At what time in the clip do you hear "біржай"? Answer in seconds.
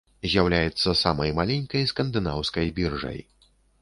2.81-3.19